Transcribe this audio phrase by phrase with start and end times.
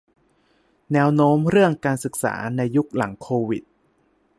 [0.93, 3.63] แนวโน้มเรื่องการศึกษาในยุคหลังโควิด